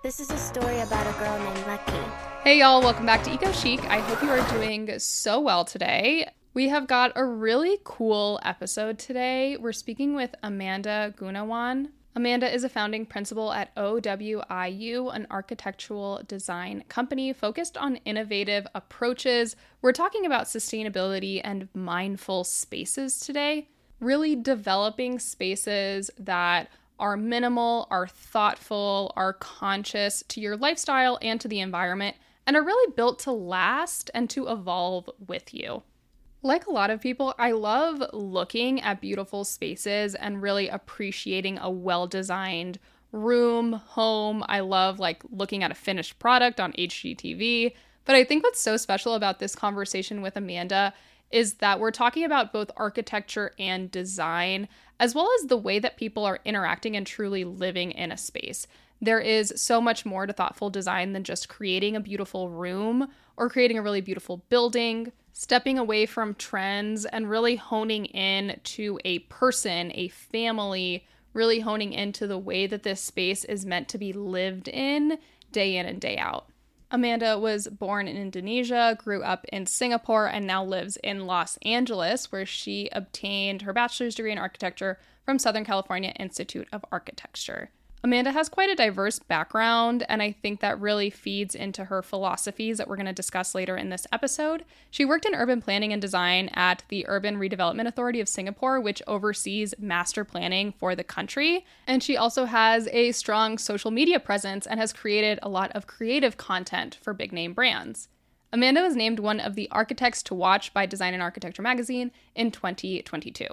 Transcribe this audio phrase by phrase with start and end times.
[0.00, 1.98] This is a story about a girl named Lucky.
[2.44, 3.82] Hey, y'all, welcome back to Eco Chic.
[3.90, 6.30] I hope you are doing so well today.
[6.54, 9.56] We have got a really cool episode today.
[9.56, 11.88] We're speaking with Amanda Gunawan.
[12.14, 19.56] Amanda is a founding principal at OWIU, an architectural design company focused on innovative approaches.
[19.82, 26.68] We're talking about sustainability and mindful spaces today, really developing spaces that
[26.98, 32.16] are minimal, are thoughtful, are conscious to your lifestyle and to the environment,
[32.46, 35.82] and are really built to last and to evolve with you.
[36.42, 41.70] Like a lot of people, I love looking at beautiful spaces and really appreciating a
[41.70, 42.78] well designed
[43.12, 44.44] room, home.
[44.48, 47.74] I love like looking at a finished product on HGTV.
[48.04, 50.94] But I think what's so special about this conversation with Amanda
[51.30, 55.96] is that we're talking about both architecture and design, as well as the way that
[55.96, 58.66] people are interacting and truly living in a space.
[59.00, 63.48] There is so much more to thoughtful design than just creating a beautiful room or
[63.48, 69.20] creating a really beautiful building, stepping away from trends and really honing in to a
[69.20, 74.12] person, a family, really honing into the way that this space is meant to be
[74.12, 75.18] lived in
[75.52, 76.48] day in and day out.
[76.90, 82.32] Amanda was born in Indonesia, grew up in Singapore, and now lives in Los Angeles,
[82.32, 87.70] where she obtained her bachelor's degree in architecture from Southern California Institute of Architecture.
[88.04, 92.78] Amanda has quite a diverse background, and I think that really feeds into her philosophies
[92.78, 94.64] that we're going to discuss later in this episode.
[94.90, 99.02] She worked in urban planning and design at the Urban Redevelopment Authority of Singapore, which
[99.08, 101.66] oversees master planning for the country.
[101.88, 105.88] And she also has a strong social media presence and has created a lot of
[105.88, 108.08] creative content for big name brands.
[108.52, 112.50] Amanda was named one of the architects to watch by Design and Architecture magazine in
[112.50, 113.46] 2022.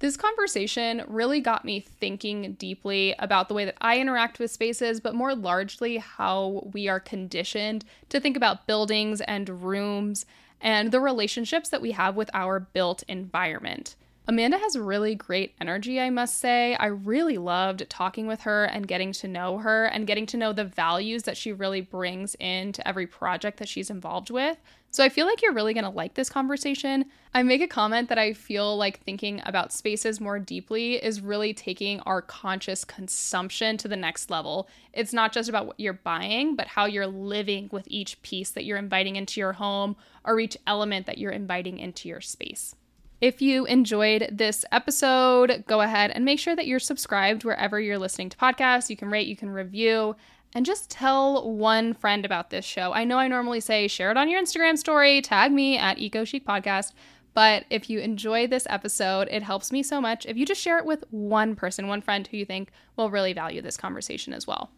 [0.00, 4.98] This conversation really got me thinking deeply about the way that I interact with spaces,
[4.98, 10.24] but more largely how we are conditioned to think about buildings and rooms
[10.58, 13.94] and the relationships that we have with our built environment.
[14.30, 16.76] Amanda has really great energy, I must say.
[16.76, 20.52] I really loved talking with her and getting to know her and getting to know
[20.52, 24.56] the values that she really brings into every project that she's involved with.
[24.92, 27.06] So I feel like you're really going to like this conversation.
[27.34, 31.52] I make a comment that I feel like thinking about spaces more deeply is really
[31.52, 34.68] taking our conscious consumption to the next level.
[34.92, 38.64] It's not just about what you're buying, but how you're living with each piece that
[38.64, 42.76] you're inviting into your home or each element that you're inviting into your space.
[43.20, 47.98] If you enjoyed this episode, go ahead and make sure that you're subscribed wherever you're
[47.98, 48.88] listening to podcasts.
[48.88, 50.16] You can rate, you can review,
[50.54, 52.94] and just tell one friend about this show.
[52.94, 56.24] I know I normally say share it on your Instagram story, tag me at Eco
[56.24, 56.94] Chic Podcast.
[57.34, 60.78] But if you enjoy this episode, it helps me so much if you just share
[60.78, 64.46] it with one person, one friend who you think will really value this conversation as
[64.46, 64.70] well.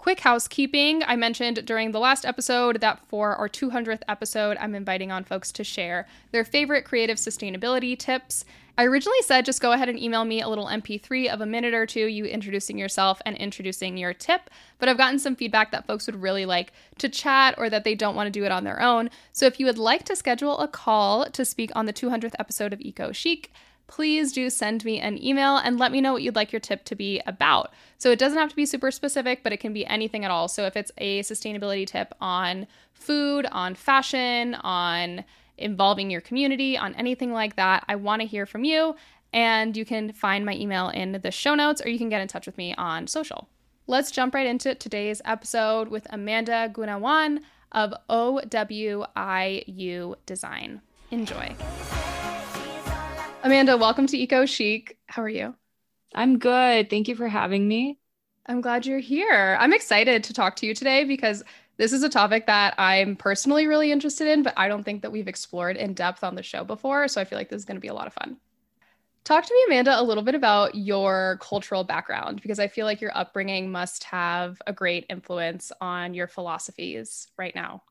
[0.00, 1.02] Quick housekeeping.
[1.06, 5.52] I mentioned during the last episode that for our 200th episode, I'm inviting on folks
[5.52, 8.46] to share their favorite creative sustainability tips.
[8.78, 11.74] I originally said just go ahead and email me a little MP3 of a minute
[11.74, 14.48] or two, you introducing yourself and introducing your tip.
[14.78, 17.94] But I've gotten some feedback that folks would really like to chat or that they
[17.94, 19.10] don't want to do it on their own.
[19.32, 22.72] So if you would like to schedule a call to speak on the 200th episode
[22.72, 23.52] of Eco Chic,
[23.90, 26.84] please do send me an email and let me know what you'd like your tip
[26.84, 27.72] to be about.
[27.98, 30.46] So it doesn't have to be super specific, but it can be anything at all.
[30.46, 35.24] So if it's a sustainability tip on food, on fashion, on
[35.58, 38.94] involving your community, on anything like that, I want to hear from you.
[39.32, 42.28] And you can find my email in the show notes or you can get in
[42.28, 43.48] touch with me on social.
[43.88, 47.40] Let's jump right into today's episode with Amanda Gunawan
[47.72, 49.04] of OWIU
[50.26, 50.80] Design.
[51.10, 51.56] Enjoy.
[53.42, 54.98] Amanda, welcome to Eco Chic.
[55.06, 55.54] How are you?
[56.14, 56.90] I'm good.
[56.90, 57.98] Thank you for having me.
[58.44, 59.56] I'm glad you're here.
[59.58, 61.42] I'm excited to talk to you today because
[61.78, 65.10] this is a topic that I'm personally really interested in, but I don't think that
[65.10, 67.08] we've explored in depth on the show before.
[67.08, 68.36] So I feel like this is going to be a lot of fun.
[69.24, 73.00] Talk to me, Amanda, a little bit about your cultural background because I feel like
[73.00, 77.84] your upbringing must have a great influence on your philosophies right now.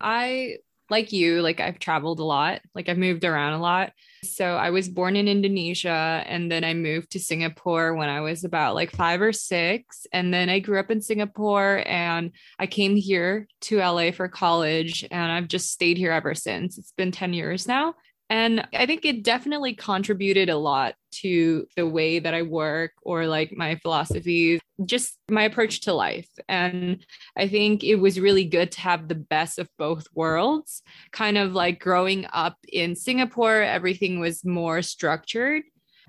[0.00, 0.56] I
[0.90, 3.92] like you, like I've traveled a lot, like I've moved around a lot.
[4.22, 8.44] So I was born in Indonesia and then I moved to Singapore when I was
[8.44, 10.06] about like five or six.
[10.12, 15.06] And then I grew up in Singapore and I came here to LA for college
[15.10, 16.78] and I've just stayed here ever since.
[16.78, 17.94] It's been 10 years now.
[18.30, 23.26] And I think it definitely contributed a lot to the way that I work or
[23.26, 26.28] like my philosophy, just my approach to life.
[26.48, 27.04] And
[27.36, 30.82] I think it was really good to have the best of both worlds.
[31.10, 35.62] Kind of like growing up in Singapore, everything was more structured.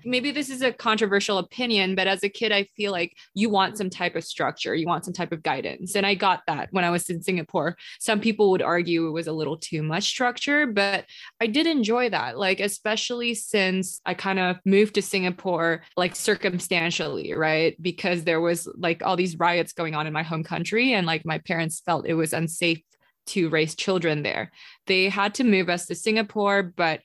[0.04, 3.78] Maybe this is a controversial opinion, but as a kid, I feel like you want
[3.78, 5.94] some type of structure, you want some type of guidance.
[5.94, 7.76] And I got that when I was in Singapore.
[7.98, 11.04] Some people would argue it was a little too much structure, but
[11.40, 12.38] I did enjoy that.
[12.38, 17.80] Like, especially since I kind of moved to Singapore, like circumstantially, right?
[17.80, 21.24] Because there was like all these riots going on in my home country, and like
[21.24, 22.82] my parents felt it was unsafe
[23.26, 24.50] to raise children there.
[24.86, 27.00] They had to move us to Singapore, but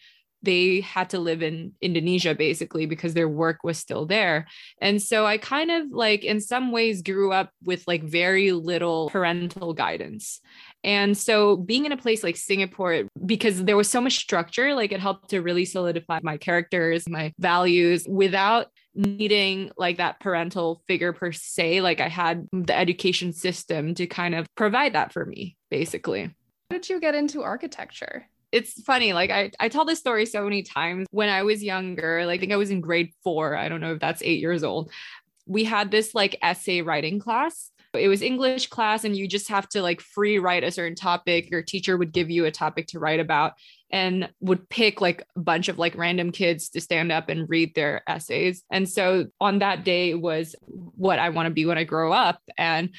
[0.45, 4.47] they had to live in Indonesia basically because their work was still there.
[4.79, 9.09] And so I kind of like, in some ways, grew up with like very little
[9.09, 10.39] parental guidance.
[10.83, 14.91] And so being in a place like Singapore, because there was so much structure, like
[14.91, 21.11] it helped to really solidify my characters, my values without needing like that parental figure
[21.11, 21.81] per se.
[21.81, 26.23] Like I had the education system to kind of provide that for me, basically.
[26.69, 28.27] How did you get into architecture?
[28.55, 29.11] It's funny.
[29.11, 32.39] Like I, I tell this story so many times when I was younger, like I
[32.39, 33.57] think I was in grade four.
[33.57, 34.91] I don't know if that's eight years old.
[35.45, 37.71] We had this like essay writing class.
[37.93, 41.51] It was English class, and you just have to like free write a certain topic.
[41.51, 43.53] Your teacher would give you a topic to write about
[43.91, 47.75] and would pick like a bunch of like random kids to stand up and read
[47.75, 48.63] their essays.
[48.71, 52.39] And so on that day was what I want to be when I grow up.
[52.57, 52.89] And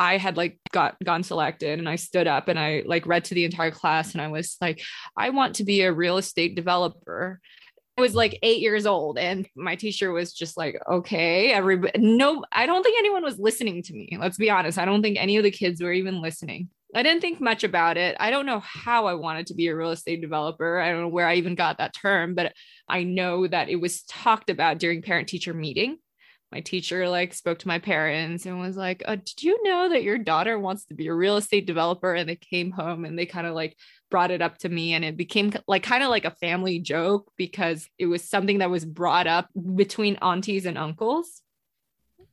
[0.00, 3.34] I had like got gone selected and I stood up and I like read to
[3.34, 4.82] the entire class and I was like,
[5.14, 7.38] I want to be a real estate developer.
[7.98, 12.42] I was like eight years old and my teacher was just like, okay, everybody, no,
[12.50, 14.16] I don't think anyone was listening to me.
[14.18, 14.78] Let's be honest.
[14.78, 16.70] I don't think any of the kids were even listening.
[16.94, 18.16] I didn't think much about it.
[18.18, 20.80] I don't know how I wanted to be a real estate developer.
[20.80, 22.54] I don't know where I even got that term, but
[22.88, 25.98] I know that it was talked about during parent teacher meeting
[26.52, 30.02] my teacher like spoke to my parents and was like uh, did you know that
[30.02, 32.12] your daughter wants to be a real estate developer?
[32.14, 33.76] And they came home and they kind of like
[34.10, 37.30] brought it up to me and it became like kind of like a family joke
[37.36, 41.42] because it was something that was brought up between aunties and uncles.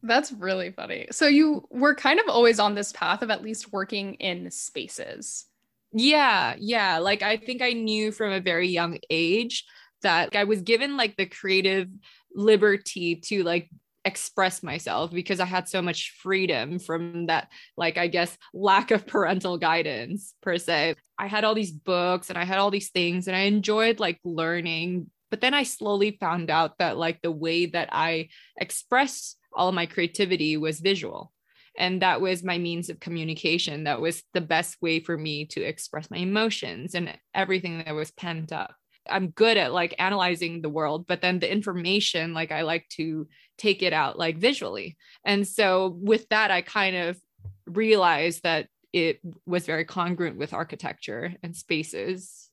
[0.01, 1.07] That's really funny.
[1.11, 5.45] So you were kind of always on this path of at least working in spaces.
[5.93, 6.97] Yeah yeah.
[6.97, 9.63] Like i think i knew from a very young age
[10.03, 11.87] that i was given like the creative
[12.35, 13.69] liberty to like
[14.07, 19.05] express myself because I had so much freedom from that, like, I guess, lack of
[19.05, 20.95] parental guidance per se.
[21.19, 24.19] I had all these books and I had all these things and I enjoyed like
[24.23, 25.11] learning.
[25.29, 29.85] But then I slowly found out that, like, the way that I express all my
[29.85, 31.33] creativity was visual.
[31.77, 33.83] And that was my means of communication.
[33.83, 38.11] That was the best way for me to express my emotions and everything that was
[38.11, 38.73] pent up.
[39.09, 43.27] I'm good at like analyzing the world, but then the information, like I like to
[43.57, 44.97] take it out like visually.
[45.25, 47.19] And so with that, I kind of
[47.65, 52.49] realized that it was very congruent with architecture and spaces.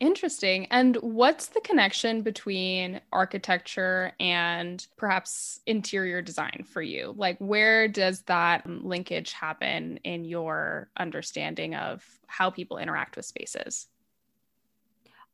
[0.00, 0.66] Interesting.
[0.70, 7.12] And what's the connection between architecture and perhaps interior design for you?
[7.18, 13.26] Like, where does that um, linkage happen in your understanding of how people interact with
[13.26, 13.88] spaces?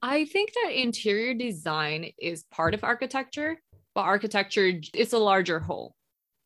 [0.08, 3.60] I think that interior design is part of architecture,
[3.92, 5.96] but architecture it's a larger whole.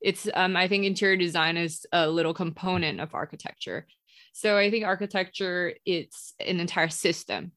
[0.00, 3.86] It's um, I think interior design is a little component of architecture.
[4.32, 7.52] So I think architecture it's an entire system.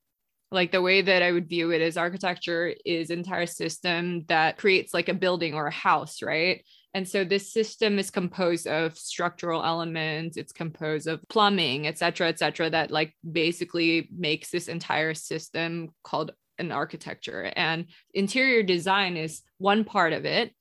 [0.51, 4.94] Like the way that I would view it is architecture is entire system that creates
[4.94, 6.65] like a building or a house, right?
[6.93, 12.27] And so this system is composed of structural elements, it's composed of plumbing, et cetera,
[12.27, 17.51] et cetera, that like basically makes this entire system called an architecture.
[17.55, 20.53] And interior design is one part of it.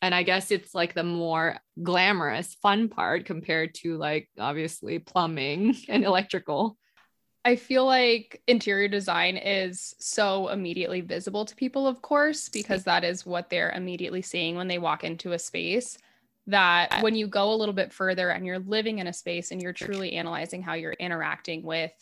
[0.00, 5.76] And I guess it's like the more glamorous, fun part compared to like obviously plumbing
[5.88, 6.76] and electrical.
[7.44, 13.02] I feel like interior design is so immediately visible to people, of course, because that
[13.02, 15.98] is what they're immediately seeing when they walk into a space.
[16.46, 19.60] That when you go a little bit further and you're living in a space and
[19.62, 21.92] you're truly analyzing how you're interacting with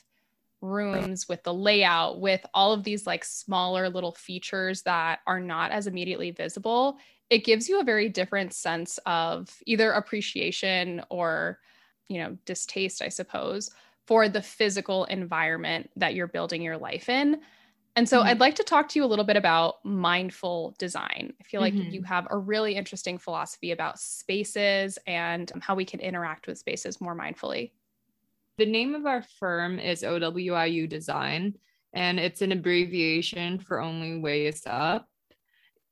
[0.62, 5.72] rooms, with the layout, with all of these like smaller little features that are not
[5.72, 6.98] as immediately visible,
[7.30, 11.58] it gives you a very different sense of either appreciation or,
[12.08, 13.70] you know, distaste, I suppose
[14.10, 17.40] for the physical environment that you're building your life in.
[17.94, 18.26] And so mm-hmm.
[18.26, 21.32] I'd like to talk to you a little bit about mindful design.
[21.40, 21.92] I feel like mm-hmm.
[21.92, 27.00] you have a really interesting philosophy about spaces and how we can interact with spaces
[27.00, 27.70] more mindfully.
[28.58, 31.54] The name of our firm is OWIU Design,
[31.92, 35.06] and it's an abbreviation for Only Way is Up.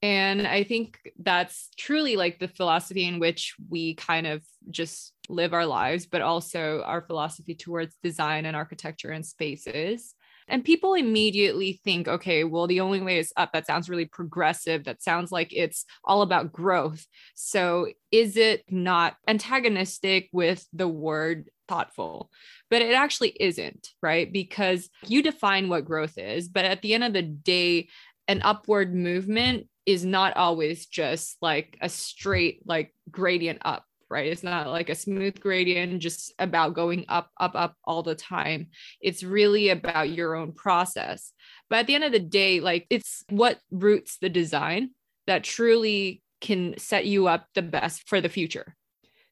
[0.03, 5.53] And I think that's truly like the philosophy in which we kind of just live
[5.53, 10.15] our lives, but also our philosophy towards design and architecture and spaces.
[10.49, 13.53] And people immediately think, okay, well, the only way is up.
[13.53, 14.85] That sounds really progressive.
[14.85, 17.05] That sounds like it's all about growth.
[17.35, 22.31] So is it not antagonistic with the word thoughtful?
[22.71, 24.33] But it actually isn't, right?
[24.33, 26.49] Because you define what growth is.
[26.49, 27.89] But at the end of the day,
[28.27, 34.33] an upward movement is not always just like a straight like gradient up right?
[34.33, 38.69] It's not like a smooth gradient, just about going up, up, up all the time.
[39.03, 41.33] It's really about your own process.
[41.69, 44.93] But at the end of the day, like it's what roots the design
[45.27, 48.75] that truly can set you up the best for the future.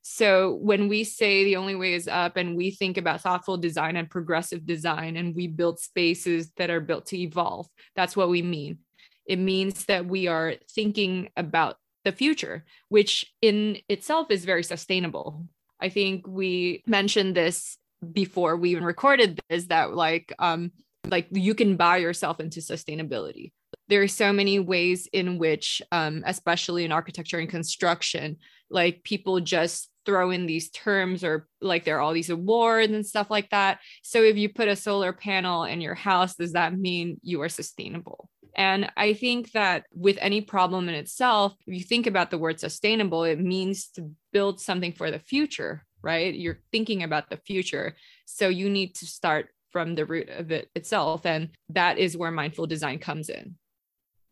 [0.02, 3.96] So when we say the only way is up and we think about thoughtful design
[3.96, 8.40] and progressive design and we build spaces that are built to evolve, that's what we
[8.40, 8.78] mean.
[9.26, 15.47] It means that we are thinking about the future, which in itself is very sustainable.
[15.80, 17.76] I think we mentioned this
[18.12, 20.71] before we even recorded this that like um
[21.09, 23.52] like you can buy yourself into sustainability.
[23.88, 28.37] There are so many ways in which um especially in architecture and construction
[28.71, 33.04] like people just throw in these terms or like there are all these awards and
[33.04, 33.80] stuff like that.
[34.02, 37.49] So if you put a solar panel in your house, does that mean you are
[37.49, 38.30] sustainable?
[38.56, 42.58] And I think that with any problem in itself, if you think about the word
[42.58, 46.34] sustainable, it means to build something for the future, right?
[46.34, 47.96] You're thinking about the future.
[48.25, 51.26] So you need to start from the root of it itself.
[51.26, 53.56] And that is where mindful design comes in.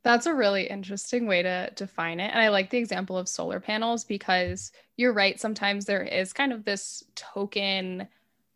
[0.05, 2.31] That's a really interesting way to define it.
[2.31, 5.39] And I like the example of solar panels because you're right.
[5.39, 8.09] Sometimes there is kind of this token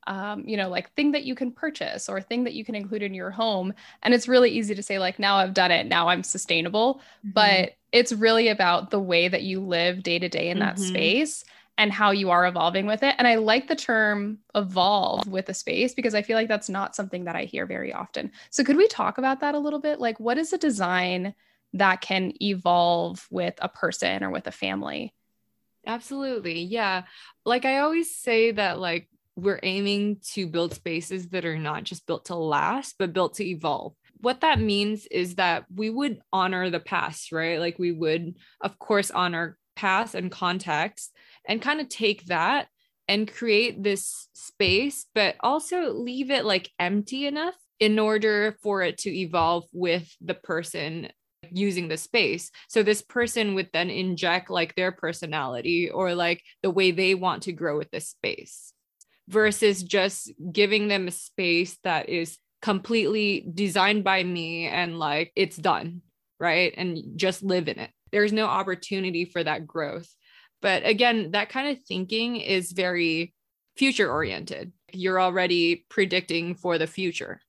[0.09, 3.03] um, you know, like thing that you can purchase or thing that you can include
[3.03, 3.75] in your home.
[4.03, 6.95] And it's really easy to say, like, now I've done it, now I'm sustainable.
[6.95, 7.31] Mm-hmm.
[7.35, 10.89] But it's really about the way that you live day to day in that mm-hmm.
[10.89, 11.45] space
[11.77, 13.15] and how you are evolving with it.
[13.19, 16.97] And I like the term evolve with a space because I feel like that's not
[16.97, 18.33] something that I hear very often.
[18.49, 20.01] So, could we talk about that a little bit?
[20.01, 21.35] Like, what is a design
[21.75, 25.13] that can evolve with a person or with a family?
[25.87, 26.63] Absolutely.
[26.63, 27.05] Yeah.
[27.45, 29.09] Like I always say that like
[29.39, 33.47] we're aiming to build spaces that are not just built to last, but built to
[33.47, 33.95] evolve.
[34.21, 37.61] What that means is that we would honor the past, right?
[37.61, 41.17] Like we would, of course, honor past and context
[41.47, 42.67] and kind of take that
[43.07, 48.99] and create this space, but also leave it like empty enough in order for it
[48.99, 51.11] to evolve with the person
[51.49, 52.51] using the space.
[52.69, 57.45] So this person would then inject like their personality or like the way they want
[57.45, 58.73] to grow with this space
[59.29, 65.57] versus just giving them a space that is completely designed by me and like it's
[65.57, 66.03] done,
[66.41, 66.75] right?
[66.77, 67.91] And just live in it.
[68.11, 70.09] There's no opportunity for that growth.
[70.61, 73.35] But again, that kind of thinking is very
[73.77, 74.73] future oriented.
[74.93, 77.41] You're already predicting for the future.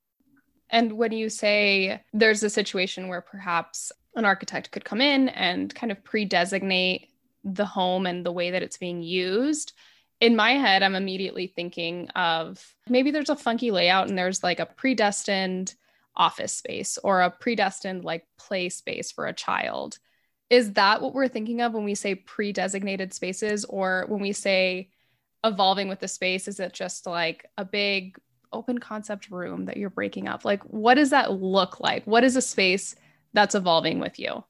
[0.68, 5.74] And when you say there's a situation where perhaps an architect could come in and
[5.74, 7.08] kind of pre designate
[7.42, 9.72] the home and the way that it's being used,
[10.20, 14.60] in my head, I'm immediately thinking of maybe there's a funky layout and there's like
[14.60, 15.74] a predestined
[16.14, 19.98] office space or a predestined like play space for a child.
[20.50, 24.32] Is that what we're thinking of when we say pre designated spaces or when we
[24.32, 24.90] say
[25.42, 26.48] evolving with the space?
[26.48, 28.18] Is it just like a big
[28.52, 30.44] open concept room that you're breaking up?
[30.44, 32.04] Like, what does that look like?
[32.06, 32.94] What is a space
[33.32, 34.44] that's evolving with you?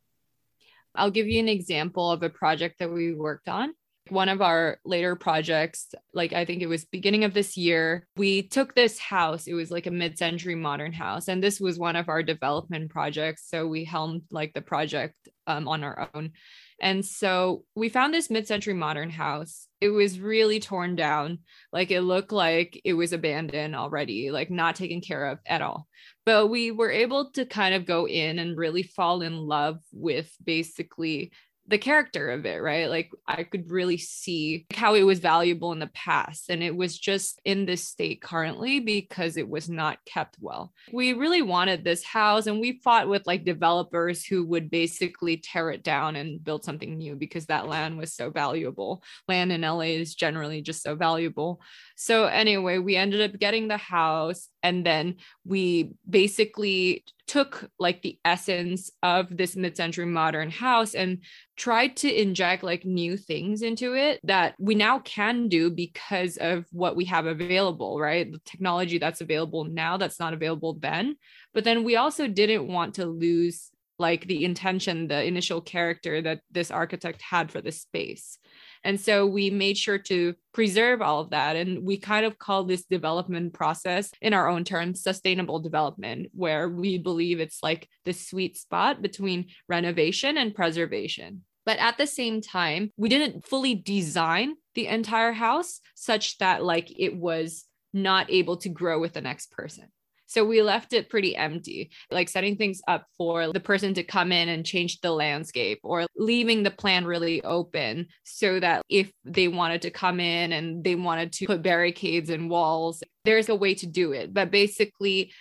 [0.97, 3.75] I'll give you an example of a project that we worked on
[4.11, 8.43] one of our later projects, like I think it was beginning of this year, we
[8.43, 9.47] took this house.
[9.47, 13.49] It was like a mid-century modern house, and this was one of our development projects.
[13.49, 15.15] So we helmed like the project
[15.47, 16.33] um, on our own,
[16.81, 19.67] and so we found this mid-century modern house.
[19.81, 21.39] It was really torn down,
[21.73, 25.87] like it looked like it was abandoned already, like not taken care of at all.
[26.27, 30.31] But we were able to kind of go in and really fall in love with
[30.45, 31.33] basically
[31.71, 32.91] the character of it, right?
[32.91, 36.51] Like I could really see how it was valuable in the past.
[36.51, 40.73] And it was just in this state currently because it was not kept well.
[40.93, 45.71] We really wanted this house and we fought with like developers who would basically tear
[45.71, 49.05] it down and build something new because that land was so valuable.
[49.29, 51.61] Land in LA is generally just so valuable.
[51.95, 58.19] So, anyway, we ended up getting the house and then we basically took like the
[58.25, 61.19] essence of this mid-century modern house and
[61.57, 66.65] tried to inject like new things into it that we now can do because of
[66.73, 68.33] what we have available right?
[68.33, 71.17] The technology that's available now that's not available then.
[71.55, 73.71] But then we also didn't want to lose
[74.01, 78.39] like the intention, the initial character that this architect had for the space.
[78.83, 81.55] And so we made sure to preserve all of that.
[81.55, 86.69] And we kind of call this development process, in our own terms, sustainable development, where
[86.69, 91.45] we believe it's like the sweet spot between renovation and preservation.
[91.67, 96.91] But at the same time, we didn't fully design the entire house such that like
[96.99, 99.89] it was not able to grow with the next person.
[100.31, 104.31] So we left it pretty empty, like setting things up for the person to come
[104.31, 109.49] in and change the landscape or leaving the plan really open so that if they
[109.49, 113.75] wanted to come in and they wanted to put barricades and walls, there's a way
[113.75, 114.33] to do it.
[114.33, 115.33] But basically,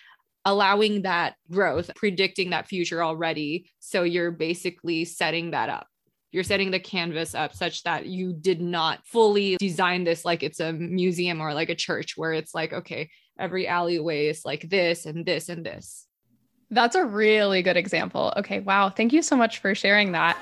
[0.43, 3.69] allowing that growth, predicting that future already.
[3.77, 5.85] So you're basically setting that up
[6.31, 10.59] you're setting the canvas up such that you did not fully design this like it's
[10.59, 15.05] a museum or like a church where it's like okay every alleyway is like this
[15.05, 16.05] and this and this.
[16.71, 18.33] That's a really good example.
[18.37, 18.89] Okay, wow.
[18.89, 20.37] Thank you so much for sharing that.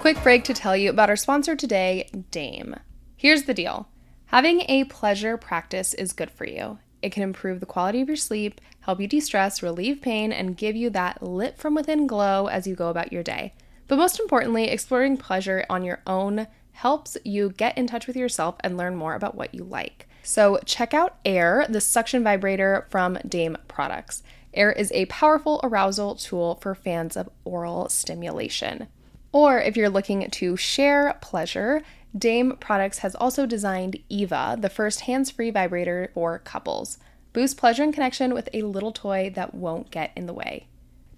[0.00, 2.76] Quick break to tell you about our sponsor today, Dame.
[3.16, 3.88] Here's the deal
[4.26, 6.78] having a pleasure practice is good for you.
[7.02, 10.56] It can improve the quality of your sleep, help you de stress, relieve pain, and
[10.56, 13.54] give you that lit from within glow as you go about your day.
[13.86, 18.56] But most importantly, exploring pleasure on your own helps you get in touch with yourself
[18.60, 20.05] and learn more about what you like.
[20.26, 24.24] So check out Air, the suction vibrator from Dame Products.
[24.52, 28.88] Air is a powerful arousal tool for fans of oral stimulation.
[29.30, 31.82] Or if you're looking to share pleasure,
[32.18, 36.98] Dame Products has also designed Eva, the first hands free vibrator for couples.
[37.32, 40.66] Boost pleasure and connection with a little toy that won't get in the way.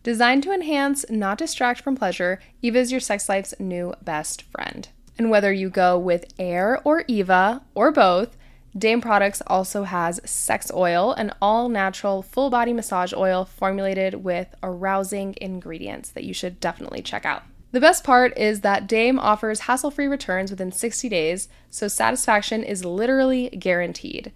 [0.02, 4.90] Designed to enhance, not distract from pleasure, Eva is your sex life's new best friend.
[5.16, 8.36] And whether you go with Air or Eva or both,
[8.78, 14.54] Dame Products also has sex oil, an all natural full body massage oil formulated with
[14.62, 17.42] arousing ingredients that you should definitely check out.
[17.73, 22.62] The best part is that Dame offers hassle free returns within 60 days, so satisfaction
[22.62, 24.32] is literally guaranteed.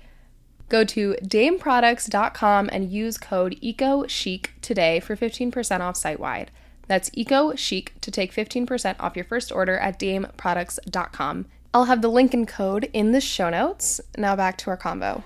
[0.69, 6.51] Go to dameproducts.com and use code EcoChic today for 15% off site wide.
[6.89, 11.47] That's EcoChic to take 15% off your first order at dameproducts.com.
[11.75, 14.01] I'll have the link and code in the show notes.
[14.18, 15.23] Now back to our combo.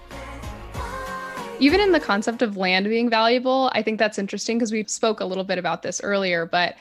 [1.58, 5.20] Even in the concept of land being valuable, I think that's interesting because we spoke
[5.20, 6.76] a little bit about this earlier, but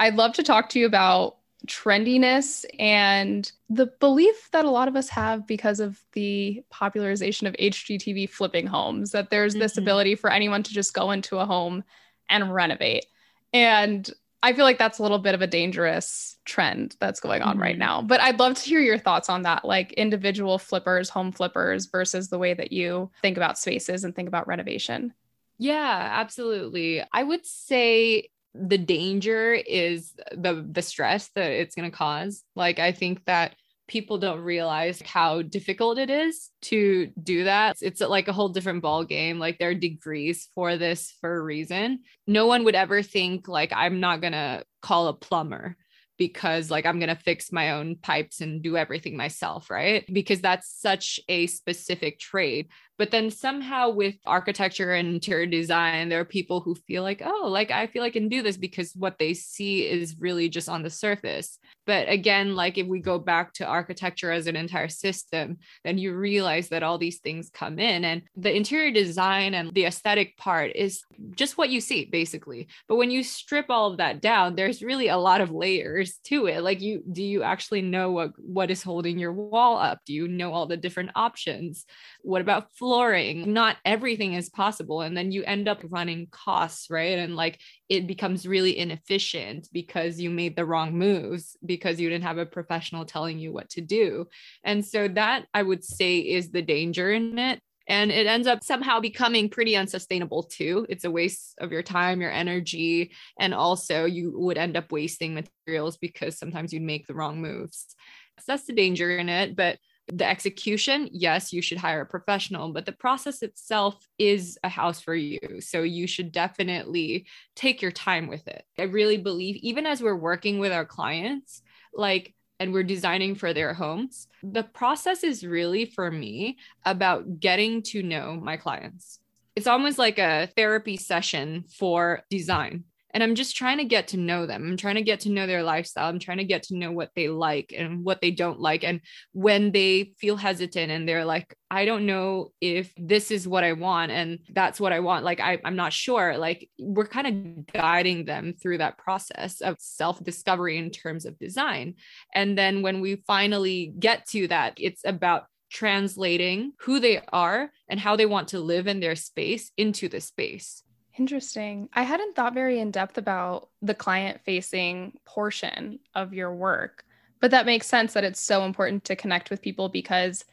[0.00, 1.36] I'd love to talk to you about
[1.66, 7.54] trendiness and the belief that a lot of us have because of the popularization of
[7.54, 9.62] HGTV flipping homes that there's mm-hmm.
[9.62, 11.82] this ability for anyone to just go into a home
[12.28, 13.06] and renovate.
[13.52, 14.10] And
[14.42, 17.62] I feel like that's a little bit of a dangerous trend that's going on mm-hmm.
[17.62, 18.02] right now.
[18.02, 22.28] But I'd love to hear your thoughts on that, like individual flippers, home flippers versus
[22.28, 25.14] the way that you think about spaces and think about renovation.
[25.58, 27.02] Yeah, absolutely.
[27.12, 32.44] I would say the danger is the the stress that it's going to cause.
[32.54, 33.56] Like I think that
[33.88, 37.76] people don't realize how difficult it is to do that.
[37.80, 39.38] It's like a whole different ball game.
[39.38, 42.00] Like there are degrees for this for a reason.
[42.26, 45.76] No one would ever think like I'm not going to call a plumber
[46.18, 50.04] because like I'm going to fix my own pipes and do everything myself, right?
[50.12, 52.68] Because that's such a specific trade.
[52.98, 57.48] But then somehow with architecture and interior design, there are people who feel like, oh,
[57.48, 60.82] like I feel I can do this because what they see is really just on
[60.82, 61.58] the surface.
[61.86, 66.14] But again, like if we go back to architecture as an entire system, then you
[66.14, 70.72] realize that all these things come in and the interior design and the aesthetic part
[70.74, 71.02] is
[71.34, 72.66] just what you see basically.
[72.88, 76.46] But when you strip all of that down, there's really a lot of layers to
[76.46, 76.62] it.
[76.62, 80.00] Like you do you actually know what what is holding your wall up?
[80.06, 81.84] Do you know all the different options?
[82.26, 83.52] What about flooring?
[83.52, 87.18] Not everything is possible and then you end up running costs, right?
[87.20, 92.24] And like it becomes really inefficient because you made the wrong moves because you didn't
[92.24, 94.26] have a professional telling you what to do.
[94.64, 97.60] And so that I would say is the danger in it.
[97.88, 100.84] And it ends up somehow becoming pretty unsustainable too.
[100.88, 105.40] It's a waste of your time, your energy, and also you would end up wasting
[105.66, 107.94] materials because sometimes you'd make the wrong moves.
[108.40, 109.54] So that's the danger in it.
[109.54, 114.68] But the execution, yes, you should hire a professional, but the process itself is a
[114.68, 115.60] house for you.
[115.60, 118.64] So you should definitely take your time with it.
[118.78, 123.52] I really believe, even as we're working with our clients, like, and we're designing for
[123.52, 129.18] their homes, the process is really for me about getting to know my clients.
[129.56, 132.84] It's almost like a therapy session for design
[133.16, 134.62] and I'm just trying to get to know them.
[134.62, 136.06] I'm trying to get to know their lifestyle.
[136.06, 138.84] I'm trying to get to know what they like and what they don't like.
[138.84, 139.00] And
[139.32, 143.72] when they feel hesitant and they're like, I don't know if this is what I
[143.72, 145.24] want and that's what I want.
[145.24, 146.36] Like, I, I'm not sure.
[146.36, 151.38] Like, we're kind of guiding them through that process of self discovery in terms of
[151.38, 151.94] design.
[152.34, 157.98] And then when we finally get to that, it's about translating who they are and
[157.98, 160.82] how they want to live in their space into the space.
[161.18, 161.88] Interesting.
[161.94, 167.04] I hadn't thought very in depth about the client facing portion of your work,
[167.40, 170.44] but that makes sense that it's so important to connect with people because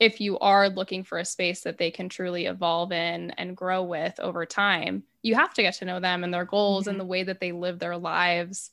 [0.00, 3.82] if you are looking for a space that they can truly evolve in and grow
[3.82, 6.92] with over time, you have to get to know them and their goals mm-hmm.
[6.92, 8.70] and the way that they live their lives.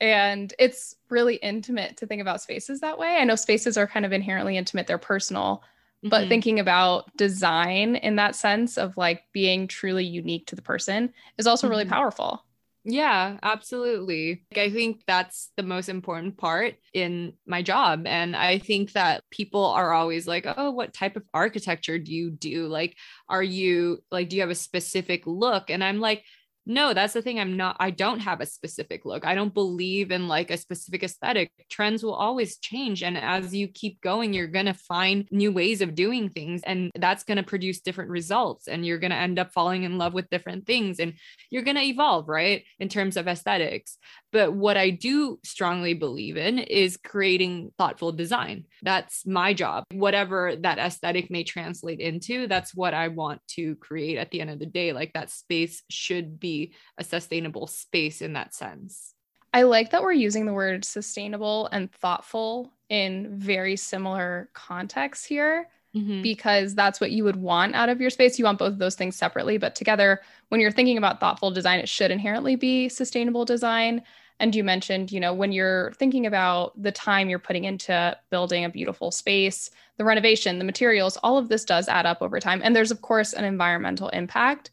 [0.00, 3.16] And it's really intimate to think about spaces that way.
[3.16, 5.62] I know spaces are kind of inherently intimate, they're personal,
[6.04, 6.28] but mm-hmm.
[6.28, 11.46] thinking about design in that sense of like being truly unique to the person is
[11.46, 11.72] also mm-hmm.
[11.72, 12.44] really powerful.
[12.86, 14.44] Yeah, absolutely.
[14.52, 18.06] Like, I think that's the most important part in my job.
[18.06, 22.30] And I think that people are always like, oh, what type of architecture do you
[22.30, 22.66] do?
[22.66, 25.70] Like, are you like, do you have a specific look?
[25.70, 26.24] And I'm like,
[26.66, 29.26] no that's the thing i'm not i don't have a specific look.
[29.26, 31.50] I don't believe in like a specific aesthetic.
[31.70, 35.80] Trends will always change and as you keep going you're going to find new ways
[35.80, 39.38] of doing things and that's going to produce different results and you're going to end
[39.38, 41.14] up falling in love with different things and
[41.50, 43.98] you're going to evolve right in terms of aesthetics
[44.34, 48.64] but what I do strongly believe in is creating thoughtful design.
[48.82, 49.84] That's my job.
[49.92, 54.50] Whatever that aesthetic may translate into, that's what I want to create at the end
[54.50, 54.92] of the day.
[54.92, 59.14] Like that space should be a sustainable space in that sense.
[59.52, 65.68] I like that we're using the word sustainable and thoughtful in very similar contexts here.
[65.96, 66.22] Mm-hmm.
[66.22, 68.36] because that's what you would want out of your space.
[68.36, 71.78] You want both of those things separately, but together, when you're thinking about thoughtful design,
[71.78, 74.02] it should inherently be sustainable design.
[74.40, 78.64] And you mentioned, you know, when you're thinking about the time you're putting into building
[78.64, 82.60] a beautiful space, the renovation, the materials, all of this does add up over time.
[82.64, 84.70] And there's, of course, an environmental impact.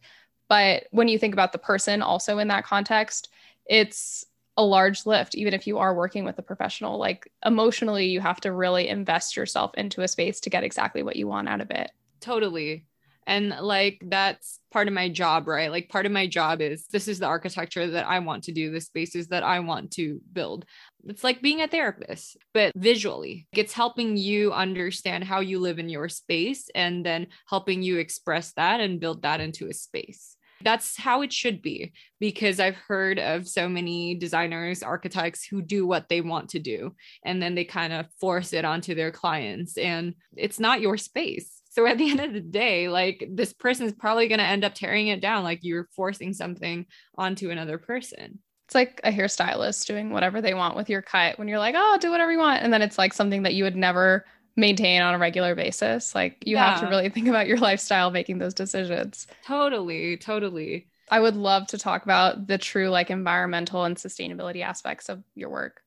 [0.48, 3.30] But when you think about the person also in that context,
[3.66, 4.26] it's
[4.58, 6.98] a large lift, even if you are working with a professional.
[6.98, 11.16] Like emotionally, you have to really invest yourself into a space to get exactly what
[11.16, 11.92] you want out of it.
[12.20, 12.86] Totally
[13.28, 15.72] and like that's part of my job right?
[15.72, 18.72] Like part of my job is this is the architecture that i want to do
[18.72, 20.66] the spaces that i want to build.
[21.06, 25.90] It's like being a therapist but visually it's helping you understand how you live in
[25.90, 30.36] your space and then helping you express that and build that into a space.
[30.64, 35.88] That's how it should be because I've heard of so many designers, architects who do
[35.88, 39.78] what they want to do and then they kind of force it onto their clients
[39.78, 43.88] and it's not your space so at the end of the day, like this person
[43.88, 45.44] is probably going to end up tearing it down.
[45.44, 46.86] Like you're forcing something
[47.18, 48.40] onto another person.
[48.68, 51.98] It's like a hairstylist doing whatever they want with your cut when you're like, oh,
[52.00, 52.62] do whatever you want.
[52.62, 56.14] And then it's like something that you would never maintain on a regular basis.
[56.14, 56.72] Like you yeah.
[56.72, 59.28] have to really think about your lifestyle making those decisions.
[59.46, 60.18] Totally.
[60.18, 60.88] Totally.
[61.10, 65.50] I would love to talk about the true like environmental and sustainability aspects of your
[65.50, 65.82] work.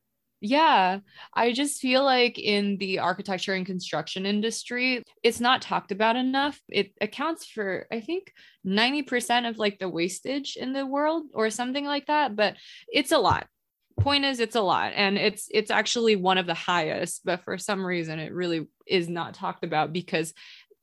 [0.47, 0.99] Yeah,
[1.33, 6.61] I just feel like in the architecture and construction industry, it's not talked about enough.
[6.69, 8.31] It accounts for, I think,
[8.63, 12.57] 90% of like the wastage in the world or something like that, but
[12.93, 13.47] it's a lot.
[13.99, 17.57] Point is it's a lot and it's it's actually one of the highest, but for
[17.57, 20.35] some reason it really is not talked about because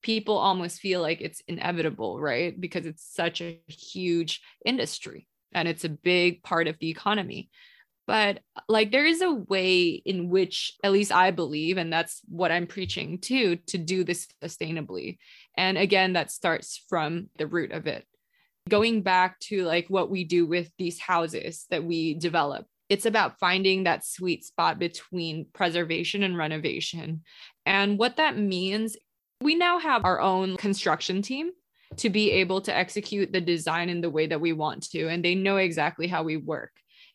[0.02, 2.60] people almost feel like it's inevitable, right?
[2.60, 7.52] Because it's such a huge industry and it's a big part of the economy
[8.08, 12.52] but like there is a way in which at least i believe and that's what
[12.52, 15.18] i'm preaching to to do this sustainably.
[15.58, 18.06] And again that starts from the root of it.
[18.70, 23.40] Going back to like what we do with these houses that we develop it's about
[23.40, 27.22] finding that sweet spot between preservation and renovation.
[27.66, 28.98] And what that means
[29.42, 31.52] we now have our own construction team
[31.98, 35.24] to be able to execute the design in the way that we want to and
[35.24, 36.72] they know exactly how we work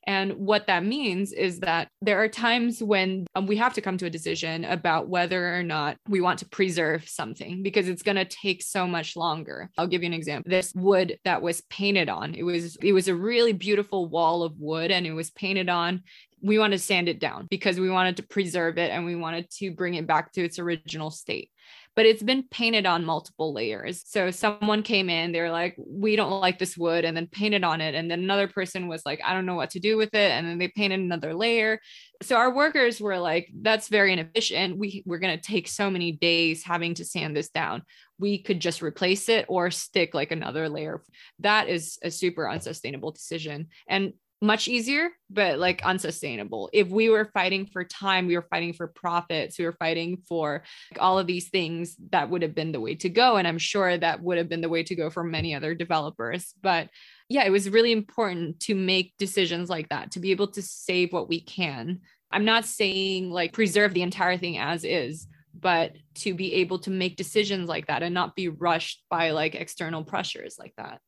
[0.06, 3.98] and what that means is that there are times when um, we have to come
[3.98, 8.16] to a decision about whether or not we want to preserve something because it's going
[8.16, 9.68] to take so much longer.
[9.76, 10.48] I'll give you an example.
[10.48, 14.58] This wood that was painted on, it was it was a really beautiful wall of
[14.58, 16.02] wood and it was painted on
[16.42, 19.50] we wanted to sand it down because we wanted to preserve it and we wanted
[19.50, 21.50] to bring it back to its original state
[21.96, 24.02] but it's been painted on multiple layers.
[24.06, 27.80] So someone came in, they're like, we don't like this wood, and then painted on
[27.80, 27.94] it.
[27.94, 30.30] And then another person was like, I don't know what to do with it.
[30.30, 31.80] And then they painted another layer.
[32.22, 34.76] So our workers were like, that's very inefficient.
[34.76, 37.82] We, we're going to take so many days having to sand this down.
[38.18, 41.02] We could just replace it or stick like another layer.
[41.40, 43.68] That is a super unsustainable decision.
[43.88, 46.68] And much easier, but like unsustainable.
[46.72, 50.62] If we were fighting for time, we were fighting for profits, we were fighting for
[50.90, 53.36] like, all of these things, that would have been the way to go.
[53.36, 56.52] And I'm sure that would have been the way to go for many other developers.
[56.62, 56.90] But
[57.28, 61.12] yeah, it was really important to make decisions like that, to be able to save
[61.12, 62.00] what we can.
[62.30, 65.26] I'm not saying like preserve the entire thing as is,
[65.58, 69.54] but to be able to make decisions like that and not be rushed by like
[69.54, 71.00] external pressures like that.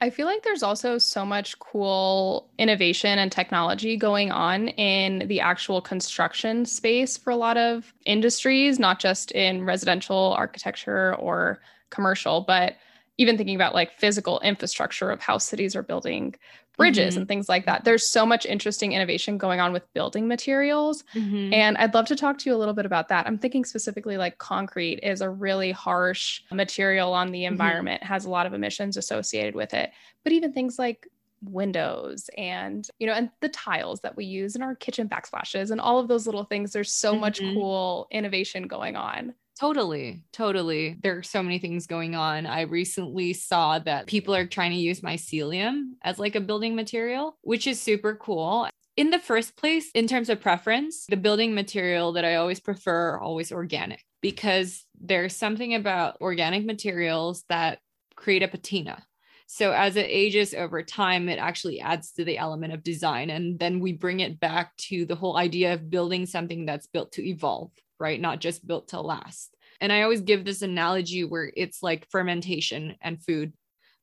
[0.00, 5.40] I feel like there's also so much cool innovation and technology going on in the
[5.40, 12.42] actual construction space for a lot of industries, not just in residential architecture or commercial,
[12.42, 12.76] but
[13.18, 16.34] even thinking about like physical infrastructure of how cities are building
[16.78, 17.22] bridges mm-hmm.
[17.22, 17.84] and things like that.
[17.84, 21.02] There's so much interesting innovation going on with building materials.
[21.14, 21.52] Mm-hmm.
[21.52, 23.26] And I'd love to talk to you a little bit about that.
[23.26, 27.52] I'm thinking specifically like concrete is a really harsh material on the mm-hmm.
[27.52, 28.12] environment, mm-hmm.
[28.12, 29.90] has a lot of emissions associated with it.
[30.22, 31.08] But even things like
[31.42, 35.80] windows and you know and the tiles that we use in our kitchen backsplashes and
[35.80, 37.54] all of those little things there's so much mm-hmm.
[37.54, 40.96] cool innovation going on Totally, totally.
[41.02, 42.46] There are so many things going on.
[42.46, 47.36] I recently saw that people are trying to use mycelium as like a building material,
[47.42, 48.68] which is super cool.
[48.96, 53.18] In the first place, in terms of preference, the building material that I always prefer
[53.18, 57.80] always organic because there's something about organic materials that
[58.14, 59.04] create a patina.
[59.48, 63.30] So as it ages over time, it actually adds to the element of design.
[63.30, 67.12] And then we bring it back to the whole idea of building something that's built
[67.12, 68.20] to evolve right?
[68.20, 69.54] Not just built to last.
[69.80, 73.52] And I always give this analogy where it's like fermentation and food.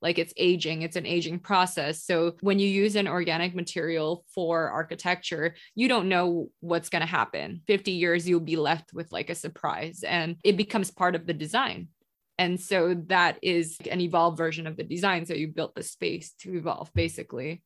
[0.01, 2.03] Like it's aging, it's an aging process.
[2.03, 7.07] So when you use an organic material for architecture, you don't know what's going to
[7.07, 7.61] happen.
[7.65, 11.33] 50 years, you'll be left with like a surprise and it becomes part of the
[11.33, 11.87] design.
[12.37, 15.25] And so that is an evolved version of the design.
[15.25, 17.63] So you built the space to evolve basically.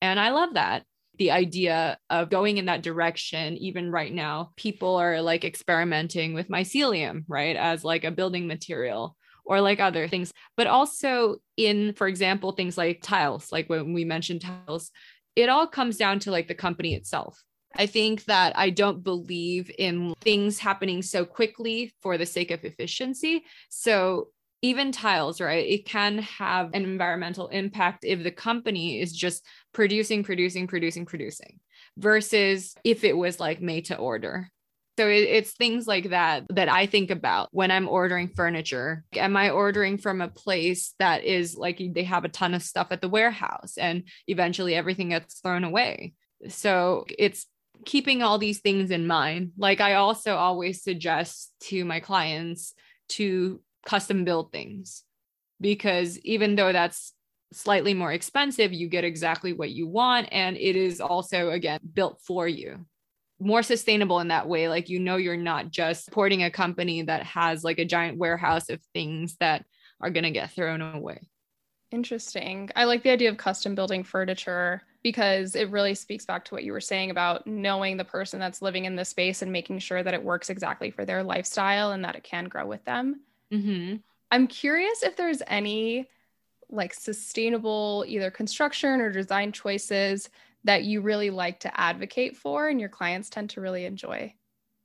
[0.00, 0.84] And I love that
[1.18, 6.48] the idea of going in that direction even right now people are like experimenting with
[6.48, 12.06] mycelium right as like a building material or like other things but also in for
[12.06, 14.90] example things like tiles like when we mentioned tiles
[15.36, 17.42] it all comes down to like the company itself
[17.76, 22.64] I think that I don't believe in things happening so quickly for the sake of
[22.64, 23.44] efficiency.
[23.68, 24.28] So
[24.62, 25.66] even tiles, right?
[25.66, 31.60] It can have an environmental impact if the company is just producing, producing, producing, producing,
[31.96, 34.50] versus if it was like made to order.
[34.98, 39.04] So it, it's things like that that I think about when I'm ordering furniture.
[39.14, 42.88] Am I ordering from a place that is like they have a ton of stuff
[42.90, 46.14] at the warehouse and eventually everything gets thrown away?
[46.48, 47.46] So it's
[47.84, 49.52] keeping all these things in mind.
[49.56, 52.74] Like I also always suggest to my clients
[53.10, 55.04] to custom build things
[55.60, 57.12] because even though that's
[57.52, 60.28] slightly more expensive, you get exactly what you want.
[60.32, 62.86] And it is also, again, built for you.
[63.40, 64.68] More sustainable in that way.
[64.68, 68.68] Like, you know, you're not just supporting a company that has like a giant warehouse
[68.68, 69.64] of things that
[70.00, 71.28] are going to get thrown away.
[71.90, 72.70] Interesting.
[72.76, 76.64] I like the idea of custom building furniture because it really speaks back to what
[76.64, 80.02] you were saying about knowing the person that's living in the space and making sure
[80.02, 83.22] that it works exactly for their lifestyle and that it can grow with them.
[83.50, 83.96] Mm-hmm.
[84.30, 86.10] I'm curious if there's any
[86.68, 90.28] like sustainable either construction or design choices
[90.64, 94.34] that you really like to advocate for and your clients tend to really enjoy.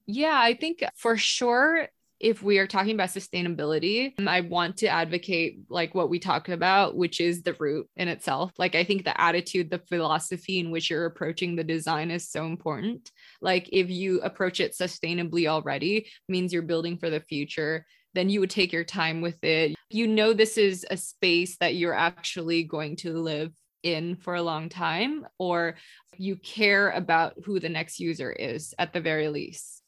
[0.06, 1.90] Yeah, I think for sure
[2.24, 6.48] if we are talking about sustainability, um, I want to advocate like what we talked
[6.48, 8.54] about, which is the root in itself.
[8.58, 12.46] Like, I think the attitude, the philosophy in which you're approaching the design is so
[12.46, 13.12] important.
[13.42, 18.40] Like, if you approach it sustainably already, means you're building for the future then you
[18.40, 19.76] would take your time with it.
[19.90, 24.42] You know, this is a space that you're actually going to live in for a
[24.44, 25.78] long time, or
[26.16, 29.83] you care about who the next user is at the very least.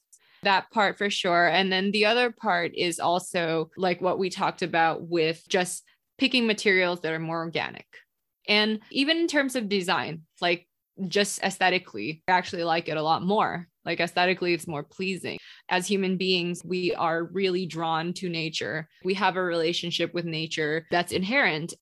[0.45, 1.47] That part for sure.
[1.47, 5.83] And then the other part is also like what we talked about with just
[6.17, 7.85] picking materials that are more organic.
[8.47, 10.67] And even in terms of design, like
[11.07, 13.67] just aesthetically, I actually like it a lot more.
[13.85, 15.37] Like aesthetically, it's more pleasing.
[15.69, 18.87] As human beings, we are really drawn to nature.
[19.03, 21.73] We have a relationship with nature that's inherent.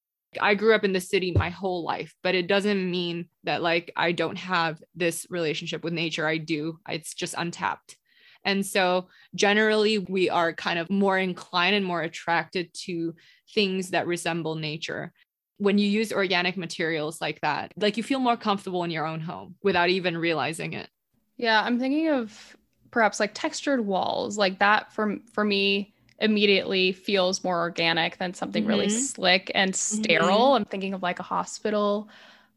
[0.42, 3.92] I grew up in the city my whole life, but it doesn't mean that like
[3.96, 6.26] I don't have this relationship with nature.
[6.28, 6.80] I do.
[6.90, 7.98] It's just untapped.
[8.46, 13.16] And so generally we are kind of more inclined and more attracted to
[13.54, 15.14] things that resemble nature.
[15.58, 19.22] When you use organic materials like that, like you feel more comfortable in your own
[19.22, 20.90] home without even realizing it.
[21.38, 22.58] Yeah, I'm thinking of
[22.92, 28.64] perhaps like textured walls, like that for for me immediately feels more organic than something
[28.64, 28.70] mm-hmm.
[28.70, 30.38] really slick and sterile.
[30.38, 30.56] Mm-hmm.
[30.56, 32.10] I'm thinking of like a hospital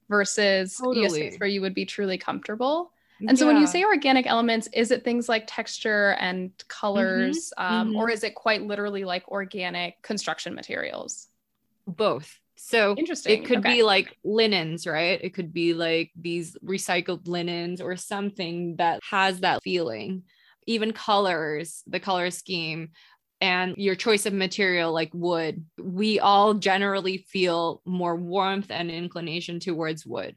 [0.09, 1.07] versus totally.
[1.07, 2.93] a space where you would be truly comfortable.
[3.27, 7.75] And so when you say organic elements, is it things like texture and colors, mm-hmm.
[7.75, 8.13] Um, or mm-hmm.
[8.13, 11.29] is it quite literally like organic construction materials?
[11.87, 12.39] Both.
[12.57, 13.43] So interesting.
[13.43, 13.75] It could okay.
[13.75, 15.21] be like linens, right?
[15.23, 20.25] It could be like these recycled linens or something that has that feeling.
[20.67, 22.91] Even colors, the color scheme
[23.41, 29.61] and your choice of material like wood, we all generally feel more warmth and inclination
[29.61, 30.37] towards wood.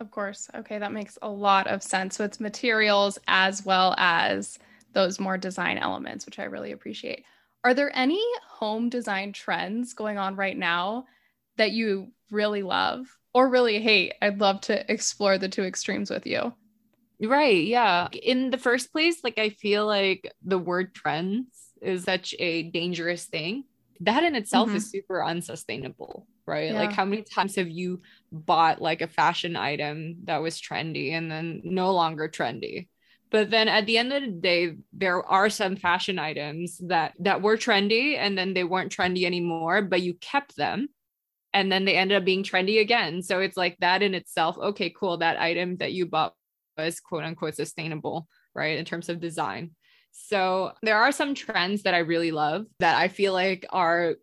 [0.00, 0.48] Of course.
[0.54, 2.16] Okay, that makes a lot of sense.
[2.16, 4.58] So it's materials as well as
[4.92, 7.24] those more design elements, which I really appreciate.
[7.64, 11.06] Are there any home design trends going on right now
[11.56, 14.14] that you really love or really hate?
[14.22, 16.54] I'd love to explore the two extremes with you.
[17.20, 17.64] Right.
[17.64, 18.08] Yeah.
[18.12, 21.46] In the first place, like I feel like the word trends
[21.82, 23.64] is such a dangerous thing.
[24.00, 24.76] That in itself mm-hmm.
[24.76, 26.72] is super unsustainable, right?
[26.72, 26.80] Yeah.
[26.80, 28.00] Like, how many times have you
[28.32, 32.88] bought like a fashion item that was trendy and then no longer trendy?
[33.30, 37.42] But then at the end of the day, there are some fashion items that that
[37.42, 40.88] were trendy and then they weren't trendy anymore, but you kept them
[41.52, 43.22] and then they ended up being trendy again.
[43.22, 44.56] So it's like that in itself.
[44.58, 45.18] Okay, cool.
[45.18, 46.34] That item that you bought
[46.78, 48.78] was quote unquote sustainable, right?
[48.78, 49.72] In terms of design.
[50.12, 54.14] So there are some trends that I really love that I feel like are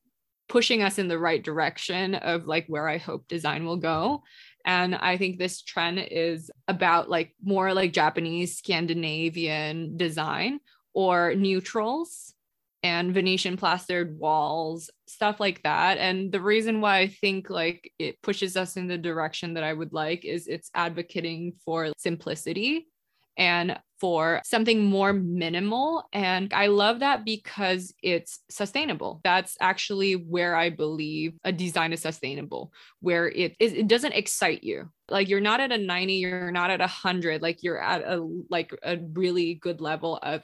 [0.47, 4.23] pushing us in the right direction of like where I hope design will go.
[4.65, 10.60] And I think this trend is about like more like Japanese Scandinavian design
[10.93, 12.34] or neutrals
[12.81, 15.97] and Venetian plastered walls, stuff like that.
[15.97, 19.73] And the reason why I think like it pushes us in the direction that I
[19.73, 22.88] would like is it's advocating for simplicity
[23.37, 26.03] and for something more minimal.
[26.11, 29.21] And I love that because it's sustainable.
[29.23, 34.89] That's actually where I believe a design is sustainable, where it it doesn't excite you.
[35.09, 38.27] Like you're not at a 90, you're not at a hundred, like you're at a
[38.49, 40.43] like a really good level of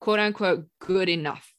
[0.00, 1.52] quote unquote good enough.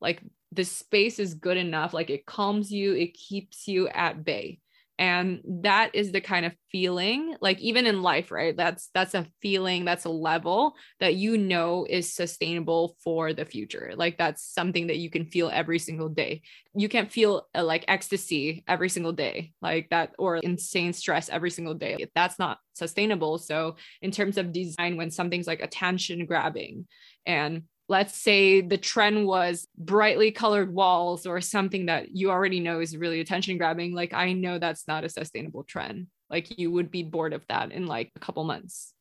[0.00, 4.60] Like the space is good enough, like it calms you, it keeps you at bay
[4.98, 8.56] and that is the kind of feeling like even in life right?
[8.56, 13.92] That's that's a feeling that's a level that you know is sustainable for the future.
[13.96, 16.42] Like that's something that you can feel every single day.
[16.74, 21.50] You can't feel uh, like ecstasy every single day like that or insane stress every
[21.50, 22.06] single day.
[22.14, 23.38] That's not sustainable.
[23.38, 26.86] So in terms of design when something's like attention grabbing
[27.24, 32.80] and let's say the trend was brightly colored walls or something that you already know
[32.80, 36.06] is really attention grabbing like i know that's not a sustainable trend.
[36.30, 38.92] Like you would be bored of that in like a couple months.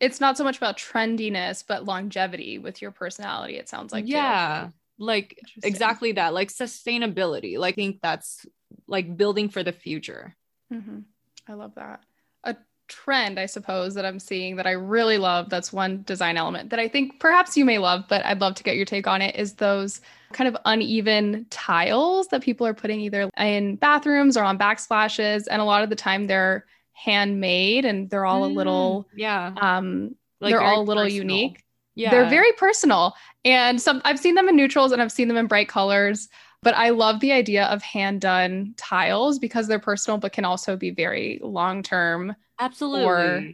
[0.00, 4.66] It's not so much about trendiness but longevity with your personality it sounds like yeah.
[4.66, 4.72] Too.
[5.04, 6.34] like exactly that.
[6.34, 7.58] Like sustainability.
[7.58, 8.44] Like i think that's
[8.86, 10.36] like building for the future.
[10.72, 11.00] Mm-hmm.
[11.48, 12.00] i love that.
[12.44, 12.56] A
[12.88, 15.50] trend, I suppose, that I'm seeing that I really love.
[15.50, 18.62] That's one design element that I think perhaps you may love, but I'd love to
[18.62, 20.00] get your take on it is those
[20.32, 25.46] kind of uneven tiles that people are putting either in bathrooms or on backsplashes.
[25.50, 29.54] And a lot of the time they're handmade and they're all mm, a little, yeah.
[29.60, 31.22] Um, like they're all a little personal.
[31.22, 31.64] unique.
[31.94, 32.10] Yeah.
[32.10, 33.14] They're very personal.
[33.44, 36.28] And some I've seen them in neutrals and I've seen them in bright colors.
[36.62, 40.76] But I love the idea of hand done tiles because they're personal, but can also
[40.76, 42.34] be very long term.
[42.58, 43.04] Absolutely.
[43.06, 43.44] Or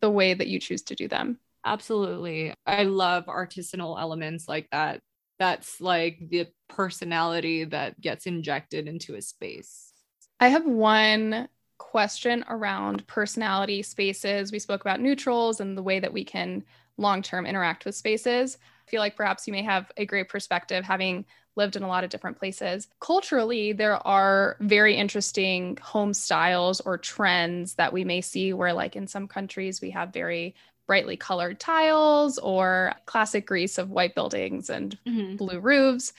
[0.00, 1.38] the way that you choose to do them.
[1.64, 2.54] Absolutely.
[2.66, 5.00] I love artisanal elements like that.
[5.38, 9.92] That's like the personality that gets injected into a space.
[10.38, 11.48] I have one
[11.78, 14.52] question around personality spaces.
[14.52, 16.62] We spoke about neutrals and the way that we can
[16.98, 18.58] long term interact with spaces.
[18.86, 21.24] I feel like perhaps you may have a great perspective having
[21.56, 22.88] lived in a lot of different places.
[23.00, 28.96] Culturally, there are very interesting home styles or trends that we may see where, like
[28.96, 30.54] in some countries, we have very
[30.86, 35.36] brightly colored tiles or classic Greece of white buildings and mm-hmm.
[35.36, 36.12] blue roofs.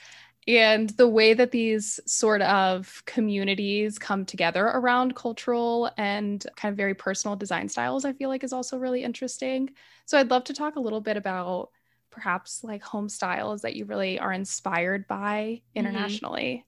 [0.48, 6.76] And the way that these sort of communities come together around cultural and kind of
[6.76, 9.70] very personal design styles, I feel like is also really interesting.
[10.04, 11.70] So I'd love to talk a little bit about
[12.12, 15.78] perhaps like home styles that you really are inspired by mm-hmm.
[15.78, 16.64] internationally?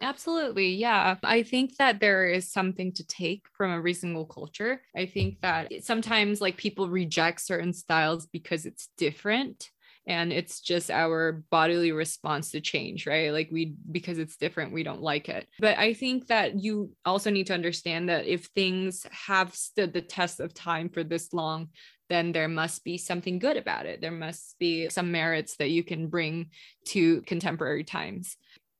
[0.00, 0.74] Absolutely.
[0.74, 1.16] Yeah.
[1.24, 4.82] I think that there is something to take from every single culture.
[4.96, 9.70] I think that sometimes like people reject certain styles because it's different
[10.08, 14.82] and it's just our bodily response to change right like we because it's different we
[14.82, 19.06] don't like it but i think that you also need to understand that if things
[19.10, 21.68] have stood the test of time for this long
[22.08, 24.00] then there must be something good about it.
[24.00, 26.50] There must be some merits that you can bring
[26.86, 28.36] to contemporary times.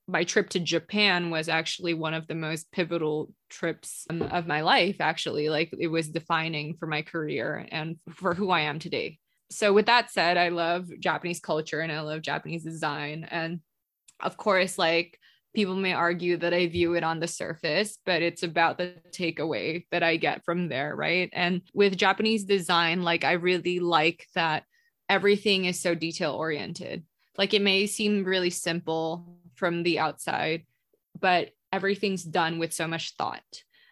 [0.07, 4.63] My trip to Japan was actually one of the most pivotal trips um, of my
[4.63, 5.51] life, actually.
[5.51, 9.19] Like it was defining for my career and for who I am today.
[9.51, 13.27] So with that said i love japanese culture and i love japanese design.
[13.31, 13.61] And
[14.21, 15.19] of course like
[15.55, 19.85] people may argue that i view it on the surface but it's about the takeaway
[19.91, 21.31] that i get from there right?
[21.33, 24.65] And with japanese design like i really like that
[25.09, 27.03] everything is so detail oriented.
[27.37, 30.65] Like it may seem really simple from the outside
[31.21, 33.43] but everything's done with so much thought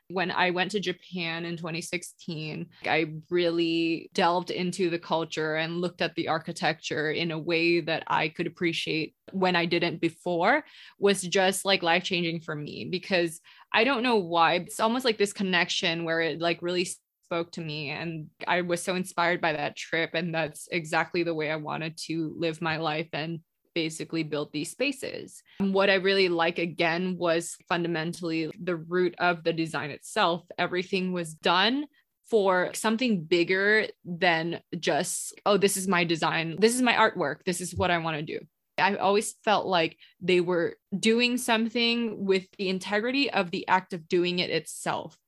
[0.09, 6.01] when I went to Japan in 2016, I really delved into the culture and looked
[6.01, 10.65] at the architecture in a way that I could appreciate when I didn't before
[10.99, 13.41] was just like life changing for me because
[13.73, 14.55] I don't know why.
[14.55, 16.89] It's almost like this connection where it like really
[17.25, 21.35] spoke to me and I was so inspired by that trip and that's exactly the
[21.35, 23.41] way I wanted to live my life and
[23.77, 25.43] basically built these spaces.
[25.59, 30.45] What I really like again was fundamentally the root of the design itself.
[30.57, 31.85] Everything was done
[32.31, 37.61] for something bigger than just, oh, this is my design, this is my artwork, this
[37.61, 38.41] is what I want to do.
[38.79, 44.09] I always felt like they were doing something with the integrity of the act of
[44.09, 45.19] doing it itself.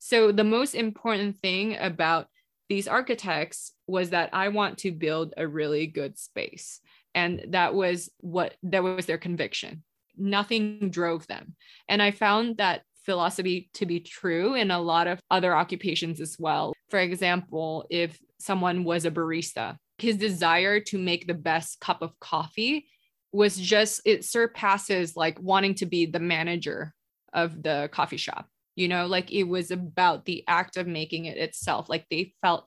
[0.00, 2.26] So, the most important thing about
[2.68, 6.80] these architects was that I want to build a really good space
[7.16, 9.82] and that was what that was their conviction.
[10.16, 11.56] Nothing drove them.
[11.88, 16.36] And i found that philosophy to be true in a lot of other occupations as
[16.38, 16.74] well.
[16.90, 22.18] For example if someone was a barista his desire to make the best cup of
[22.20, 22.86] coffee
[23.32, 26.92] was just it surpasses like wanting to be the manager
[27.32, 28.46] of the coffee shop.
[28.76, 31.88] You know like it was about the act of making it itself.
[31.88, 32.66] Like they felt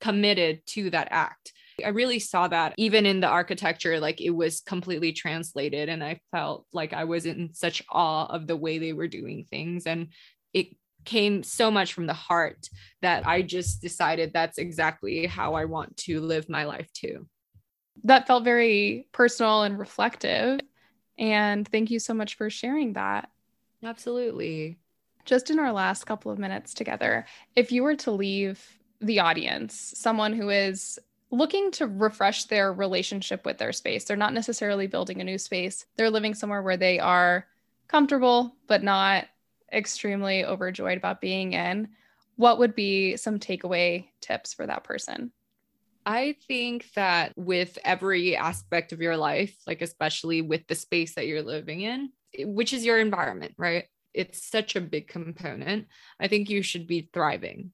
[0.00, 1.52] committed to that act
[1.84, 5.88] I really saw that even in the architecture, like it was completely translated.
[5.88, 9.46] And I felt like I was in such awe of the way they were doing
[9.48, 9.86] things.
[9.86, 10.08] And
[10.52, 10.68] it
[11.04, 12.68] came so much from the heart
[13.02, 17.26] that I just decided that's exactly how I want to live my life too.
[18.04, 20.60] That felt very personal and reflective.
[21.18, 23.28] And thank you so much for sharing that.
[23.84, 24.78] Absolutely.
[25.24, 28.62] Just in our last couple of minutes together, if you were to leave
[29.00, 30.98] the audience, someone who is
[31.30, 34.04] looking to refresh their relationship with their space.
[34.04, 37.46] They're not necessarily building a new space, they're living somewhere where they are
[37.88, 39.26] comfortable, but not
[39.72, 41.88] extremely overjoyed about being in.
[42.36, 45.32] What would be some takeaway tips for that person?
[46.06, 51.26] I think that with every aspect of your life, like especially with the space that
[51.26, 53.84] you're living in, which is your environment, right?
[54.14, 55.86] It's such a big component.
[56.18, 57.72] I think you should be thriving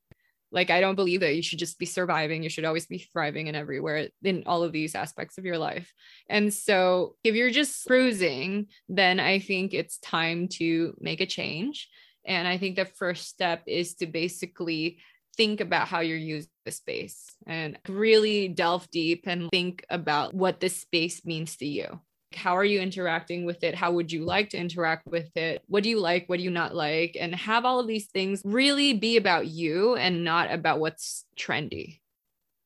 [0.57, 2.43] like i don't believe that you should just be surviving.
[2.43, 5.93] You should always be thriving and everywhere in all of these aspects of your life.
[6.29, 11.89] And so if you're just cruising then i think it's time to make a change.
[12.25, 14.99] And i think the first step is to basically
[15.37, 20.59] think about how you're using the space and really delve deep and think about what
[20.61, 22.01] this space means to you
[22.35, 23.75] how are you interacting with it?
[23.75, 25.63] How would you like to interact with it?
[25.67, 26.29] What do you like?
[26.29, 27.17] What do you not like?
[27.19, 32.01] And have all of these things really be about you and not about what's trendy.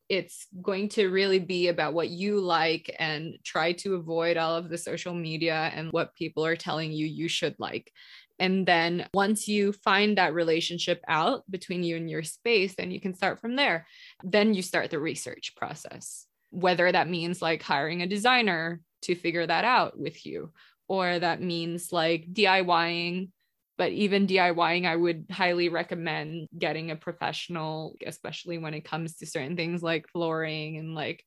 [0.09, 4.69] It's going to really be about what you like and try to avoid all of
[4.69, 7.93] the social media and what people are telling you you should like.
[8.41, 13.01] And then once you find that relationship out between you and your space then you
[13.01, 13.87] can start from there.
[14.25, 19.47] Then you start the research process whether that means like hiring a designer to figure
[19.47, 20.53] that out with you.
[20.89, 23.31] Or that means like DIYing
[23.79, 29.27] but even DIYing I would highly recommend getting a professional especially when it comes to
[29.27, 31.25] certain things like flooring and like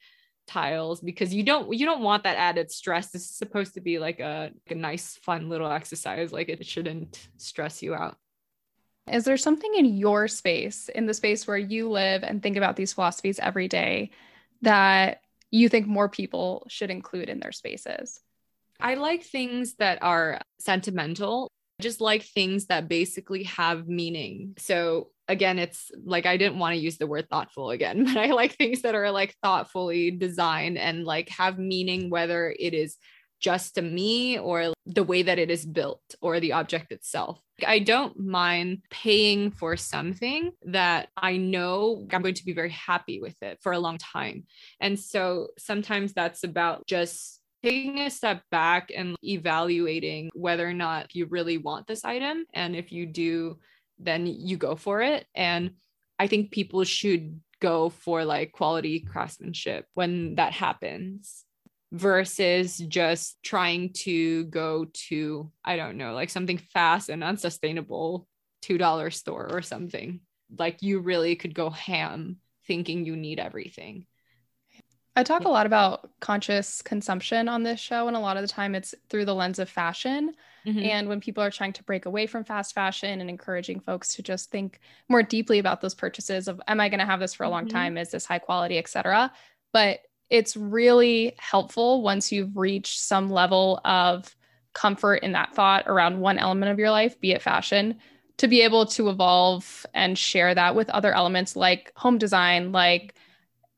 [0.47, 3.09] tiles because you don't you don't want that added stress.
[3.09, 6.32] This is supposed to be like a, a nice fun little exercise.
[6.32, 8.17] Like it shouldn't stress you out.
[9.11, 12.76] Is there something in your space in the space where you live and think about
[12.76, 14.11] these philosophies every day
[14.61, 15.21] that
[15.58, 18.20] you think more people should include in their spaces?
[18.80, 21.49] I like things that are sentimental.
[21.80, 24.56] I just like things that basically have meaning.
[24.58, 28.28] So again, it's like I didn't want to use the word thoughtful again, but I
[28.32, 32.97] like things that are like thoughtfully designed and like have meaning, whether it is
[33.44, 37.41] just to me or the way that it is built or the object itself.
[37.68, 43.20] I don't mind paying for something that I know I'm going to be very happy
[43.20, 44.46] with it for a long time.
[44.80, 51.14] And so sometimes that's about just taking a step back and evaluating whether or not
[51.14, 52.46] you really want this item.
[52.54, 53.60] And if you do,
[54.00, 55.26] then you go for it.
[55.36, 55.72] And
[56.18, 61.46] I think people should go for like quality craftsmanship when that happens
[61.94, 68.28] versus just trying to go to, I don't know, like something fast and unsustainable
[68.64, 70.20] $2 store or something.
[70.58, 74.08] Like you really could go ham thinking you need everything.
[75.16, 78.48] I talk a lot about conscious consumption on this show, and a lot of the
[78.48, 80.34] time it's through the lens of fashion.
[80.66, 80.80] Mm-hmm.
[80.80, 84.24] And when people are trying to break away from fast fashion and encouraging folks to
[84.24, 84.80] just think
[85.10, 87.66] more deeply about those purchases of, am I going to have this for a long
[87.66, 87.78] mm-hmm.
[87.78, 87.98] time?
[88.00, 89.32] Is this high quality, etc.
[89.72, 94.36] But it's really helpful once you've reached some level of
[94.74, 97.99] comfort in that thought around one element of your life, be it fashion,
[98.38, 103.13] to be able to evolve and share that with other elements like home design, like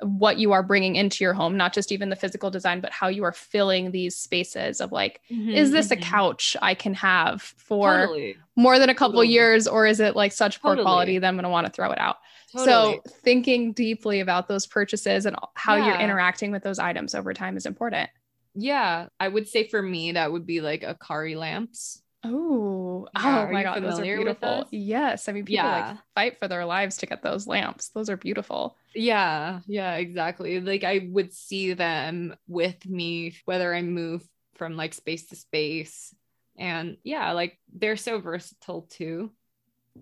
[0.02, 3.08] what you are bringing into your home, not just even the physical design, but how
[3.08, 6.02] you are filling these spaces of like, mm-hmm, is this mm-hmm.
[6.02, 8.38] a couch I can have for totally.
[8.56, 9.30] more than a couple totally.
[9.30, 10.86] years, or is it like such poor totally.
[10.86, 12.18] quality that I'm going to want to throw it out?
[12.64, 15.88] So, thinking deeply about those purchases and how yeah.
[15.88, 18.10] you're interacting with those items over time is important.
[18.54, 22.02] Yeah, I would say for me, that would be like Akari lamps.
[22.24, 24.66] Oh, yeah, oh my god, those are beautiful.
[24.72, 25.88] Yes, I mean people yeah.
[25.90, 27.90] like fight for their lives to get those lamps.
[27.90, 28.76] Those are beautiful.
[28.96, 30.60] Yeah, yeah, exactly.
[30.60, 36.16] Like I would see them with me whether I move from like space to space.
[36.58, 39.32] And yeah, like they're so versatile too.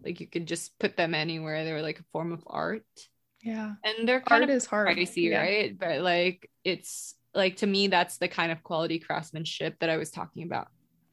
[0.03, 1.63] Like you could just put them anywhere.
[1.63, 2.85] They're like a form of art.
[3.41, 3.73] Yeah.
[3.83, 4.87] And they're kind art of is hard.
[4.87, 5.41] pricey, yeah.
[5.41, 5.77] right?
[5.77, 10.11] But like it's like to me that's the kind of quality craftsmanship that I was
[10.11, 10.67] talking about.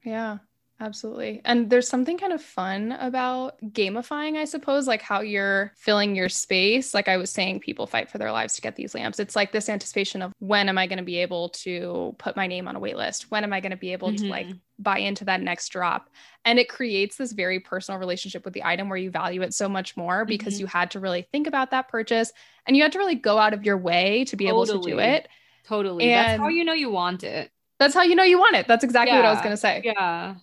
[0.04, 0.38] Yeah.
[0.80, 1.42] Absolutely.
[1.44, 6.30] And there's something kind of fun about gamifying, I suppose, like how you're filling your
[6.30, 6.94] space.
[6.94, 9.20] Like I was saying, people fight for their lives to get these lamps.
[9.20, 12.46] It's like this anticipation of when am I going to be able to put my
[12.46, 13.30] name on a wait list?
[13.30, 14.24] When am I going to be able mm-hmm.
[14.24, 14.56] to like mm-hmm.
[14.78, 16.08] buy into that next drop?
[16.46, 19.68] And it creates this very personal relationship with the item where you value it so
[19.68, 20.62] much more because mm-hmm.
[20.62, 22.32] you had to really think about that purchase
[22.66, 24.70] and you had to really go out of your way to be totally.
[24.70, 25.28] able to do it.
[25.64, 26.10] Totally.
[26.10, 27.50] And That's how you know you want it.
[27.78, 28.66] That's how you know you want it.
[28.66, 29.20] That's exactly yeah.
[29.20, 29.82] what I was going to say.
[29.84, 30.36] Yeah.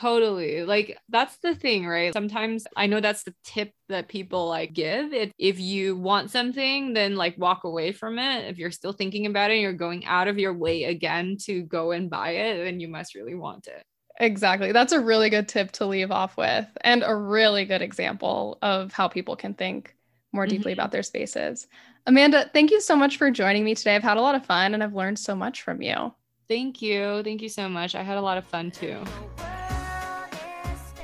[0.00, 0.64] Totally.
[0.64, 2.12] Like that's the thing, right?
[2.14, 5.12] Sometimes I know that's the tip that people like give.
[5.12, 8.48] If if you want something, then like walk away from it.
[8.48, 11.62] If you're still thinking about it, and you're going out of your way again to
[11.62, 13.84] go and buy it, then you must really want it.
[14.18, 14.72] Exactly.
[14.72, 18.92] That's a really good tip to leave off with and a really good example of
[18.92, 19.94] how people can think
[20.32, 20.80] more deeply mm-hmm.
[20.80, 21.66] about their spaces.
[22.06, 23.96] Amanda, thank you so much for joining me today.
[23.96, 26.14] I've had a lot of fun and I've learned so much from you.
[26.48, 27.22] Thank you.
[27.22, 27.94] Thank you so much.
[27.94, 28.98] I had a lot of fun too.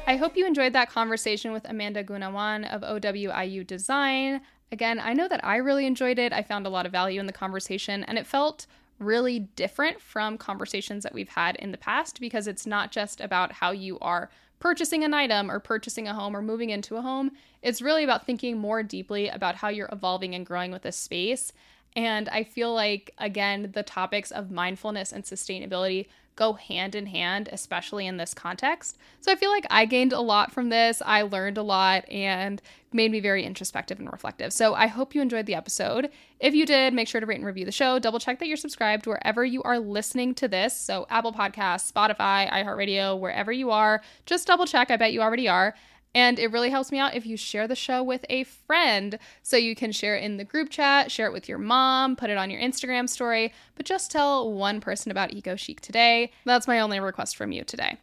[0.09, 4.41] I hope you enjoyed that conversation with Amanda Gunawan of OWIU Design.
[4.71, 6.33] Again, I know that I really enjoyed it.
[6.33, 8.67] I found a lot of value in the conversation, and it felt
[9.01, 13.51] really different from conversations that we've had in the past because it's not just about
[13.51, 14.31] how you are
[14.61, 17.33] purchasing an item or purchasing a home or moving into a home.
[17.61, 21.53] It's really about thinking more deeply about how you're evolving and growing with a space.
[21.97, 27.49] And I feel like, again, the topics of mindfulness and sustainability go hand in hand,
[27.51, 28.99] especially in this context.
[29.21, 31.01] So I feel like I gained a lot from this.
[31.05, 32.61] I learned a lot and
[32.93, 34.53] made me very introspective and reflective.
[34.53, 36.11] So I hope you enjoyed the episode.
[36.39, 37.99] If you did, make sure to rate and review the show.
[37.99, 40.79] Double check that you're subscribed wherever you are listening to this.
[40.79, 44.03] So Apple Podcasts, Spotify, iHeartRadio, wherever you are.
[44.27, 44.91] Just double check.
[44.91, 45.75] I bet you already are.
[46.15, 49.19] And it really helps me out if you share the show with a friend.
[49.43, 52.31] So you can share it in the group chat, share it with your mom, put
[52.31, 56.33] it on your Instagram story, but just tell one person about Eco Chic today.
[56.45, 57.99] That's my only request from you today.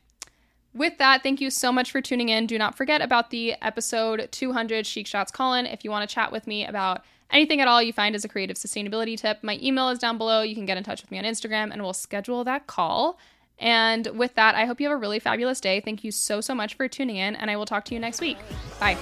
[0.76, 2.48] With that, thank you so much for tuning in.
[2.48, 6.14] Do not forget about the episode 200 Chic Shots call in if you want to
[6.14, 9.40] chat with me about anything at all you find as a creative sustainability tip.
[9.44, 10.42] My email is down below.
[10.42, 13.20] You can get in touch with me on Instagram and we'll schedule that call.
[13.64, 15.80] And with that, I hope you have a really fabulous day.
[15.80, 18.20] Thank you so, so much for tuning in, and I will talk to you next
[18.20, 18.38] week.
[18.78, 18.98] Bye.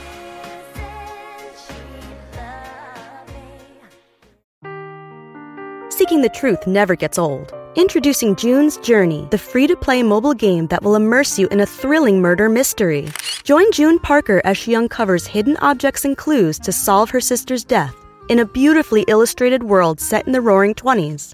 [5.90, 7.52] Seeking the truth never gets old.
[7.76, 11.66] Introducing June's Journey, the free to play mobile game that will immerse you in a
[11.66, 13.08] thrilling murder mystery.
[13.44, 17.96] Join June Parker as she uncovers hidden objects and clues to solve her sister's death
[18.30, 21.34] in a beautifully illustrated world set in the roaring 20s.